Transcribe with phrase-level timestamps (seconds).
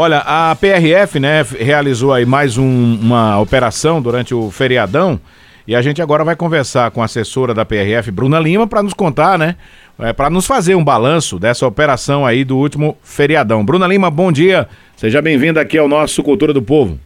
[0.00, 5.18] Olha, a PRF, né, realizou aí mais um, uma operação durante o feriadão
[5.66, 8.94] e a gente agora vai conversar com a assessora da PRF, Bruna Lima, para nos
[8.94, 9.56] contar, né,
[9.98, 13.64] é, para nos fazer um balanço dessa operação aí do último feriadão.
[13.64, 16.96] Bruna Lima, bom dia, seja bem-vinda aqui ao nosso Cultura do Povo.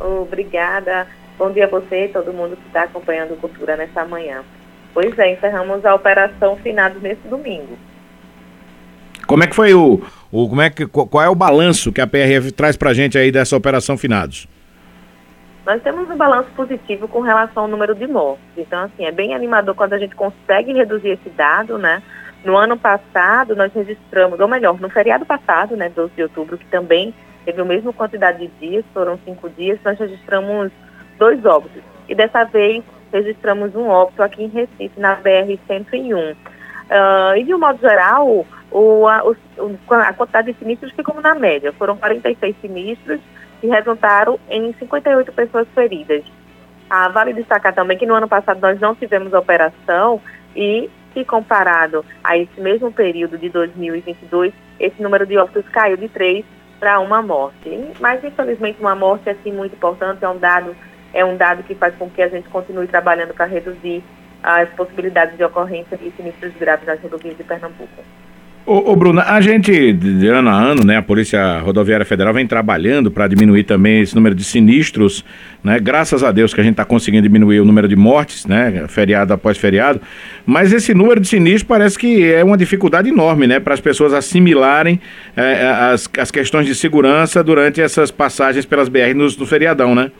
[0.00, 1.06] Obrigada,
[1.38, 4.42] bom dia a você e todo mundo que está acompanhando Cultura nessa manhã.
[4.92, 7.78] Pois é, encerramos a operação finados nesse domingo.
[9.26, 12.06] Como é que foi o, o como é que qual é o balanço que a
[12.06, 14.46] PRF traz para a gente aí dessa operação finados?
[15.66, 18.44] Nós temos um balanço positivo com relação ao número de mortes.
[18.56, 22.02] Então, assim, é bem animador quando a gente consegue reduzir esse dado, né?
[22.44, 26.66] No ano passado, nós registramos, ou melhor, no feriado passado, né, 12 de outubro, que
[26.66, 27.14] também
[27.46, 30.70] teve a mesma quantidade de dias, foram cinco dias, nós registramos
[31.18, 31.82] dois óbitos.
[32.06, 36.34] E dessa vez, registramos um óbito aqui em Recife, na BR-101.
[36.34, 39.36] Uh, e de um modo geral, o, a, o,
[39.88, 41.72] a quantidade de sinistros ficou na média.
[41.72, 43.20] Foram 46 sinistros
[43.62, 46.24] e resultaram em 58 pessoas feridas.
[46.90, 50.20] Ah, vale destacar também que no ano passado nós não tivemos operação
[50.56, 56.08] e, se comparado a esse mesmo período de 2022, esse número de óbitos caiu de
[56.08, 56.44] 3
[56.80, 57.92] para uma morte.
[58.00, 60.76] Mas, infelizmente, uma morte assim muito importante é um dado
[61.12, 64.02] é um dado que faz com que a gente continue trabalhando para reduzir
[64.42, 68.02] as possibilidades de ocorrência de sinistros graves nas rodovias de Pernambuco.
[68.66, 72.46] Ô, ô Bruna, a gente, de ano a ano, né, a Polícia Rodoviária Federal vem
[72.46, 75.22] trabalhando para diminuir também esse número de sinistros,
[75.62, 78.86] né, graças a Deus que a gente está conseguindo diminuir o número de mortes, né,
[78.88, 80.00] feriado após feriado,
[80.46, 84.14] mas esse número de sinistros parece que é uma dificuldade enorme, né, para as pessoas
[84.14, 84.98] assimilarem
[85.36, 90.10] é, as, as questões de segurança durante essas passagens pelas BR no, no feriadão, né?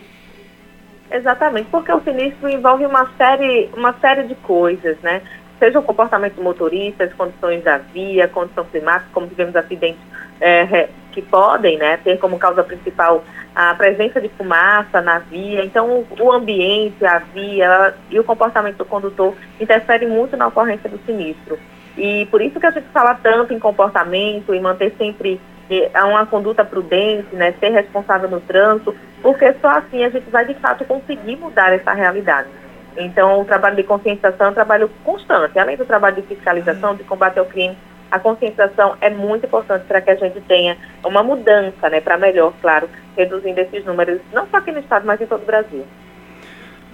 [1.10, 5.22] Exatamente, porque o sinistro envolve uma série, uma série de coisas, né?
[5.64, 10.00] Seja o comportamento do motorista, as condições da via, condição climática, como tivemos acidentes
[10.38, 15.64] é, que podem né, ter como causa principal a presença de fumaça na via.
[15.64, 20.98] Então, o ambiente, a via e o comportamento do condutor interferem muito na ocorrência do
[21.06, 21.58] sinistro.
[21.96, 26.26] E por isso que a gente fala tanto em comportamento, em manter sempre é, uma
[26.26, 30.84] conduta prudente, né, ser responsável no trânsito, porque só assim a gente vai de fato
[30.84, 32.48] conseguir mudar essa realidade.
[32.96, 35.58] Então, o trabalho de conscientização é um trabalho constante.
[35.58, 37.76] Além do trabalho de fiscalização, de combate ao crime,
[38.10, 42.52] a conscientização é muito importante para que a gente tenha uma mudança, né, para melhor,
[42.60, 45.84] claro, reduzindo esses números, não só aqui no Estado, mas em todo o Brasil.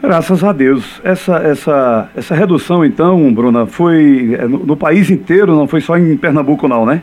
[0.03, 0.99] Graças a Deus.
[1.05, 5.99] Essa, essa, essa redução, então, Bruna, foi é, no, no país inteiro, não foi só
[5.99, 7.03] em Pernambuco, não, né?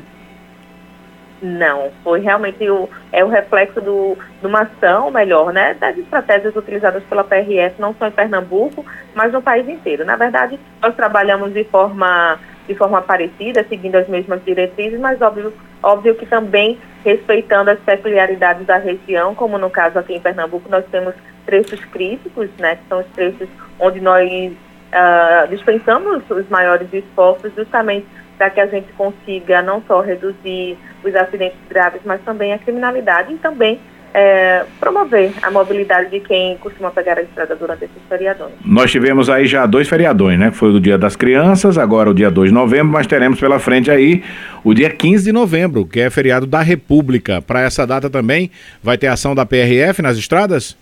[1.42, 6.56] Não, foi realmente o, é o reflexo do, de uma ação melhor, né, das estratégias
[6.56, 8.84] utilizadas pela PRF, não só em Pernambuco,
[9.14, 10.04] mas no país inteiro.
[10.04, 15.54] Na verdade, nós trabalhamos de forma, de forma parecida, seguindo as mesmas diretrizes, mas óbvio,
[15.84, 20.86] óbvio que também respeitando as peculiaridades da região, como no caso aqui em Pernambuco, nós
[20.92, 21.14] temos
[21.46, 23.48] trechos críticos, né, que são os trechos
[23.80, 30.02] onde nós uh, dispensamos os maiores esforços justamente para que a gente consiga não só
[30.02, 33.80] reduzir os acidentes graves, mas também a criminalidade e também
[34.14, 38.54] é, promover a mobilidade de quem costuma pegar a estrada durante esses feriadões.
[38.66, 40.50] Nós tivemos aí já dois feriadões, né?
[40.50, 43.60] Que foi o Dia das Crianças, agora o dia 2 de novembro, mas teremos pela
[43.60, 44.24] frente aí
[44.64, 47.42] o dia 15 de novembro, que é feriado da República.
[47.42, 48.50] Para essa data também
[48.82, 50.76] vai ter ação da PRF nas estradas?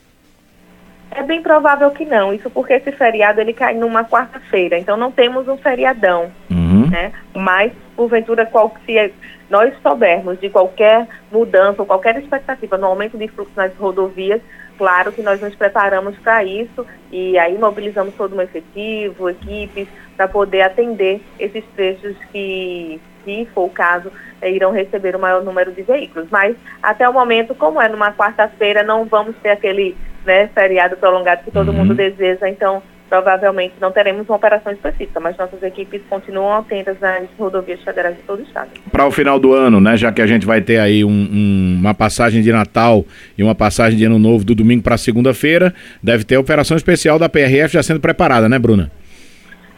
[1.12, 5.12] É bem provável que não, isso porque esse feriado ele cai numa quarta-feira, então não
[5.12, 6.90] temos um feriadão, uhum.
[6.90, 7.14] né?
[7.34, 9.14] Mas, porventura, qual, se
[9.50, 14.42] nós soubermos de qualquer mudança ou qualquer expectativa no aumento de fluxo nas rodovias,
[14.78, 20.28] claro que nós nos preparamos para isso e aí mobilizamos todo um efetivo, equipes, para
[20.28, 24.12] poder atender esses trechos que, se for o caso,
[24.42, 26.28] eh, irão receber o maior número de veículos.
[26.32, 29.96] Mas, até o momento, como é numa quarta-feira, não vamos ter aquele
[30.26, 31.76] né, feriado prolongado que todo uhum.
[31.76, 37.28] mundo deseja, então provavelmente não teremos uma operação específica, mas nossas equipes continuam atentas nas
[37.38, 38.70] rodovias federais de todo o estado.
[38.92, 41.78] Para o final do ano, né, já que a gente vai ter aí um, um,
[41.80, 43.06] uma passagem de Natal
[43.38, 47.20] e uma passagem de Ano Novo do domingo para segunda-feira, deve ter a operação especial
[47.20, 48.92] da PRF já sendo preparada, né, Bruna?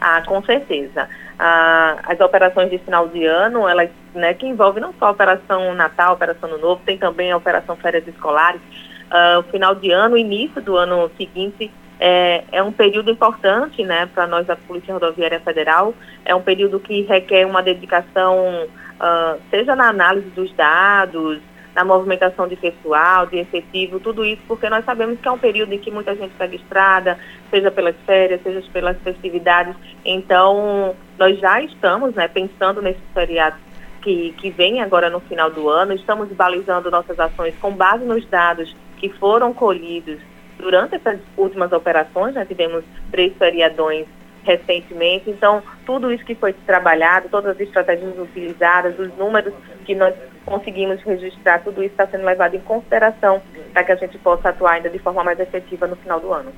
[0.00, 1.08] Ah, com certeza.
[1.38, 5.74] Ah, as operações de final de ano, elas, né, que envolvem não só a operação
[5.74, 8.60] Natal, a operação Ano Novo, tem também a operação Férias Escolares,
[9.10, 14.06] uh, o final de ano, início do ano seguinte é, é um período importante né,
[14.06, 15.94] para nós da Polícia Rodoviária Federal.
[16.24, 21.40] É um período que requer uma dedicação, uh, seja na análise dos dados,
[21.74, 25.72] na movimentação de pessoal, de efetivo, tudo isso, porque nós sabemos que é um período
[25.72, 27.18] em que muita gente pega estrada,
[27.50, 29.76] seja pelas férias, seja pelas festividades.
[30.04, 33.60] Então, nós já estamos né, pensando nesses feriados
[34.02, 35.92] que, que vem agora no final do ano.
[35.92, 40.18] Estamos balizando nossas ações com base nos dados que foram colhidos
[40.58, 42.34] durante essas últimas operações.
[42.34, 44.06] Já tivemos três feriadões
[44.42, 45.30] recentemente.
[45.30, 49.52] Então, tudo isso que foi trabalhado, todas as estratégias utilizadas, os números
[49.84, 50.14] que nós
[50.44, 54.72] conseguimos registrar, tudo isso está sendo levado em consideração para que a gente possa atuar
[54.72, 56.50] ainda de forma mais efetiva no final do ano.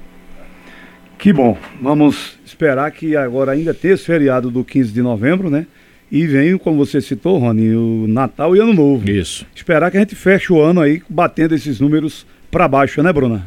[1.19, 1.57] Que bom.
[1.81, 5.67] Vamos esperar que agora ainda tenha esse feriado do 15 de novembro, né?
[6.11, 9.09] E vem, como você citou, Rony, o Natal e Ano Novo.
[9.09, 9.47] Isso.
[9.55, 13.47] Esperar que a gente feche o ano aí batendo esses números para baixo, né, Bruna?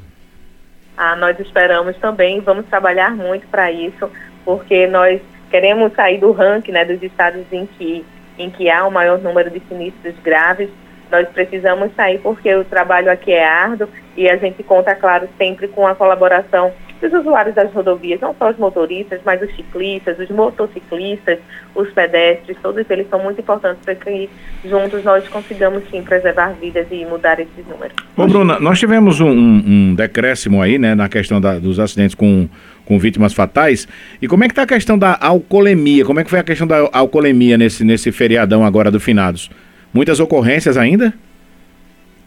[1.06, 4.10] Ah, nós esperamos também, vamos trabalhar muito para isso,
[4.46, 5.20] porque nós
[5.52, 8.06] queremos sair do ranking né, dos estados em que,
[8.40, 10.70] em que há o maior número de sinistros graves.
[11.12, 15.68] Nós precisamos sair porque o trabalho aqui é árduo e a gente conta, claro, sempre
[15.68, 16.72] com a colaboração
[17.10, 21.38] dos usuários das rodovias, não só os motoristas, mas os ciclistas, os motociclistas,
[21.76, 24.30] os pedestres, todos eles são muito importantes para que
[24.64, 27.94] juntos nós consigamos sim preservar vidas e mudar esses números.
[28.16, 32.48] Ô Bruna, nós tivemos um, um decréscimo aí, né, na questão da, dos acidentes com,
[32.86, 33.86] com vítimas fatais.
[34.22, 36.06] E como é que está a questão da alcoolemia?
[36.06, 39.50] Como é que foi a questão da alcoolemia nesse, nesse feriadão agora do finados?
[39.94, 41.14] Muitas ocorrências ainda?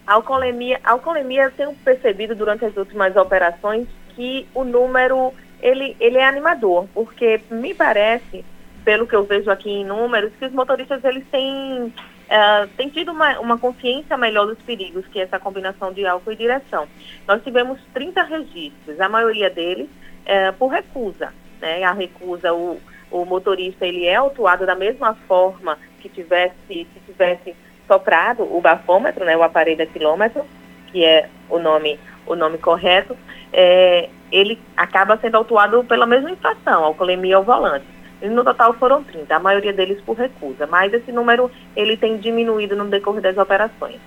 [0.07, 5.97] A alcoolemia, a alcoolemia eu tenho percebido durante as últimas operações que o número ele,
[6.01, 8.45] ele é animador, porque me parece,
[8.85, 13.13] pelo que eu vejo aqui em números, que os motoristas eles têm, uh, têm tido
[13.13, 16.89] uma, uma consciência melhor dos perigos, que é essa combinação de álcool e direção.
[17.29, 21.33] Nós tivemos 30 registros, a maioria deles uh, por recusa.
[21.61, 21.85] Né?
[21.85, 22.81] A recusa, o,
[23.11, 27.55] o motorista ele é autuado da mesma forma que tivesse, se tivesse
[27.87, 30.45] soprado o bafômetro, né, o aparelho a quilômetro,
[30.89, 33.17] que é o nome, o nome correto,
[33.53, 37.87] é, ele acaba sendo autuado pela mesma infração, alcoolemia ao volante.
[38.21, 42.17] E no total foram 30, a maioria deles por recusa, mas esse número ele tem
[42.17, 44.01] diminuído no decorrer das operações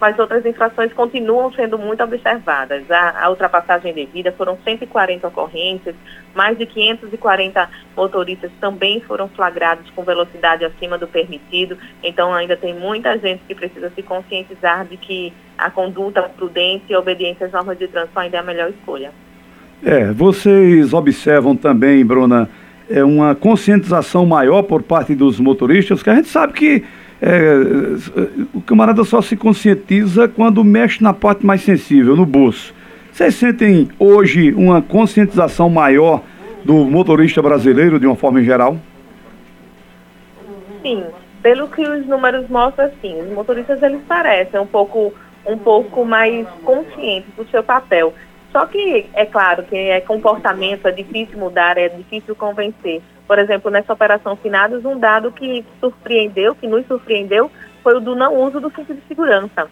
[0.00, 2.90] mas outras infrações continuam sendo muito observadas.
[2.90, 5.94] A, a, ultrapassagem devida foram 140 ocorrências,
[6.34, 12.74] mais de 540 motoristas também foram flagrados com velocidade acima do permitido, então ainda tem
[12.74, 17.78] muita gente que precisa se conscientizar de que a conduta prudente e obediência às normas
[17.78, 19.10] de trânsito ainda é a melhor escolha.
[19.82, 22.48] É, vocês observam também, Bruna,
[22.88, 26.84] é uma conscientização maior por parte dos motoristas, que a gente sabe que
[27.20, 27.40] é,
[28.54, 32.74] o camarada só se conscientiza quando mexe na parte mais sensível, no bolso.
[33.12, 36.22] Vocês sentem hoje uma conscientização maior
[36.64, 38.76] do motorista brasileiro de uma forma geral?
[40.82, 41.02] Sim,
[41.42, 45.14] pelo que os números mostram, sim, os motoristas eles parecem um pouco,
[45.46, 48.12] um pouco mais conscientes do seu papel.
[48.52, 53.02] Só que é claro que é comportamento, é difícil mudar, é difícil convencer.
[53.26, 57.50] Por exemplo, nessa operação Finados, um dado que surpreendeu, que nos surpreendeu,
[57.82, 59.68] foi o do não uso do cinto de segurança.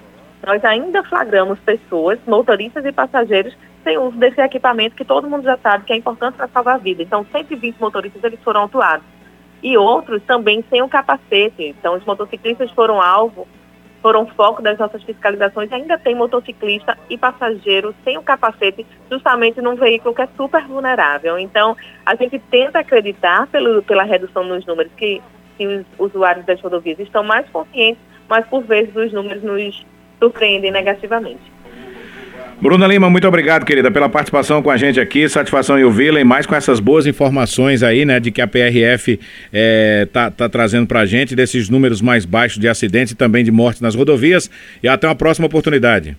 [0.47, 5.57] Nós ainda flagramos pessoas, motoristas e passageiros, sem uso desse equipamento que todo mundo já
[5.59, 7.03] sabe que é importante para salvar a vida.
[7.03, 9.07] Então, 120 motoristas eles foram autuados.
[9.63, 11.75] E outros também sem o capacete.
[11.79, 13.49] Então, os motociclistas foram alvo
[14.05, 19.77] foram foco das nossas fiscalizações, ainda tem motociclista e passageiro sem o capacete, justamente num
[19.77, 21.39] veículo que é super vulnerável.
[21.39, 21.75] Então,
[22.05, 25.23] a gente tenta acreditar, pelo, pela redução nos números, que,
[25.57, 29.87] que os usuários das rodovias estão mais conscientes, mas por vezes os números nos
[30.19, 31.54] surpreendem negativamente.
[32.61, 35.29] Bruna Lima, muito obrigado, querida, pela participação com a gente aqui.
[35.29, 39.21] Satisfação em ouvi-la e mais com essas boas informações aí, né, de que a PRF
[39.53, 43.51] é, tá, tá trazendo pra gente desses números mais baixos de acidentes e também de
[43.51, 44.51] mortes nas rodovias.
[44.83, 46.17] E até uma próxima oportunidade.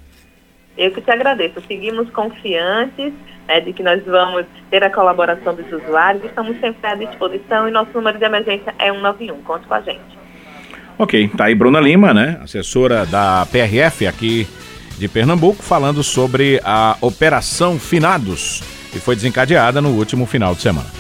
[0.78, 1.56] Eu que te agradeço.
[1.68, 3.14] Seguimos confiantes
[3.48, 6.24] né, de que nós vamos ter a colaboração dos usuários.
[6.26, 9.42] Estamos sempre à disposição e nosso número de emergência é 191.
[9.42, 10.26] Conte com a gente.
[10.98, 14.48] Ok, tá aí Bruna Lima, né, assessora da PRF aqui
[14.98, 20.96] de Pernambuco, falando sobre a Operação Finados, que foi desencadeada no último final de semana.